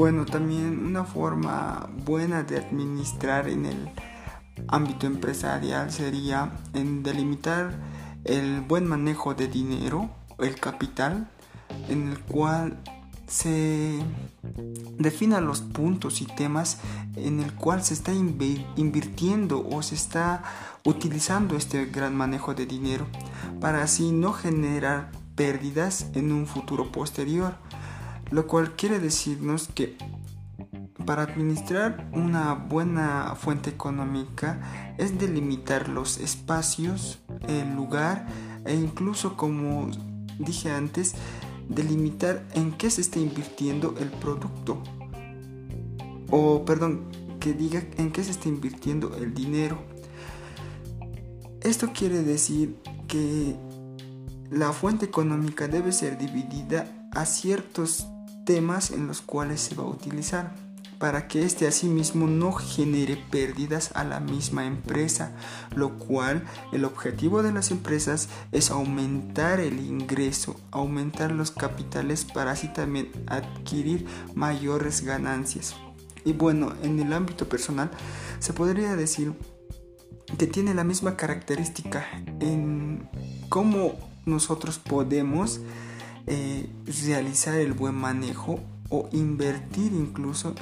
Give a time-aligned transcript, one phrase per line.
[0.00, 3.90] Bueno, también una forma buena de administrar en el
[4.66, 7.78] ámbito empresarial sería en delimitar
[8.24, 10.08] el buen manejo de dinero,
[10.38, 11.28] el capital,
[11.90, 12.78] en el cual
[13.26, 14.02] se
[14.96, 16.78] defina los puntos y temas
[17.14, 20.44] en el cual se está invirtiendo o se está
[20.82, 23.06] utilizando este gran manejo de dinero
[23.60, 27.56] para así no generar pérdidas en un futuro posterior,
[28.30, 29.96] lo cual quiere decirnos que
[31.04, 38.26] para administrar una buena fuente económica es delimitar los espacios, el lugar
[38.64, 39.90] e incluso como
[40.38, 41.14] dije antes,
[41.68, 44.82] delimitar en qué se está invirtiendo el producto.
[46.30, 49.78] O perdón, que diga en qué se está invirtiendo el dinero.
[51.62, 52.76] Esto quiere decir
[53.08, 53.56] que
[54.50, 58.06] la fuente económica debe ser dividida a ciertos
[58.50, 60.52] temas en los cuales se va a utilizar
[60.98, 65.36] para que éste asimismo no genere pérdidas a la misma empresa,
[65.76, 72.50] lo cual el objetivo de las empresas es aumentar el ingreso, aumentar los capitales para
[72.50, 75.76] así también adquirir mayores ganancias.
[76.24, 77.92] Y bueno, en el ámbito personal
[78.40, 79.32] se podría decir
[80.36, 82.04] que tiene la misma característica
[82.40, 83.08] en
[83.48, 83.94] cómo
[84.26, 85.60] nosotros podemos
[86.32, 86.70] eh,
[87.06, 90.54] realizar el buen manejo o invertir incluso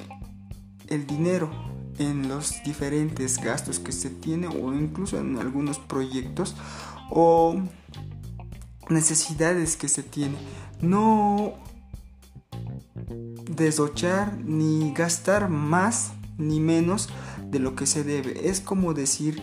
[0.86, 1.50] el dinero
[1.98, 6.56] en los diferentes gastos que se tiene o incluso en algunos proyectos
[7.10, 7.60] o
[8.88, 10.36] necesidades que se tiene.
[10.80, 11.52] No
[13.50, 17.10] desochar ni gastar más ni menos
[17.44, 18.48] de lo que se debe.
[18.48, 19.42] Es como decir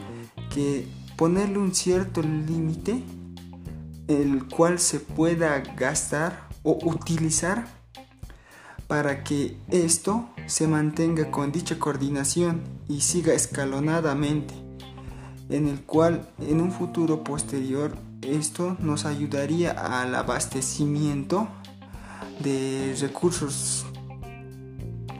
[0.52, 3.04] que ponerle un cierto límite
[4.08, 7.68] el cual se pueda gastar o utilizar
[8.88, 14.54] para que esto se mantenga con dicha coordinación y siga escalonadamente,
[15.50, 21.48] en el cual en un futuro posterior esto nos ayudaría al abastecimiento
[22.40, 23.86] de recursos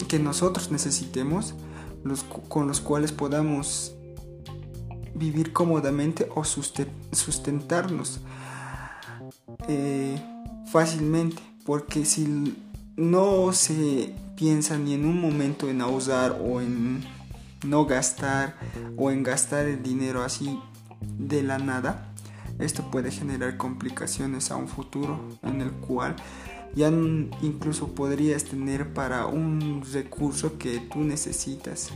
[0.08, 1.56] que nosotros necesitemos,
[2.50, 3.96] con los cuales podamos
[5.16, 8.20] vivir cómodamente o sustentarnos
[9.68, 10.18] eh,
[10.68, 12.56] fácilmente, porque si
[12.96, 17.04] no se piensa ni en un momento en ahorrar o en
[17.66, 18.56] no gastar
[18.98, 20.60] o en gastar el dinero así
[21.18, 22.14] de la nada,
[22.60, 26.16] esto puede generar complicaciones a un futuro en el cual
[26.76, 26.90] ya
[27.42, 31.92] incluso podrías tener para un recurso que tú necesitas.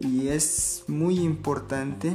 [0.00, 2.12] Y es muy importante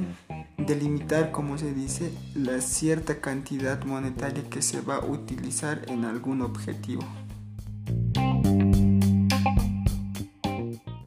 [0.65, 6.41] delimitar, como se dice, la cierta cantidad monetaria que se va a utilizar en algún
[6.41, 7.03] objetivo.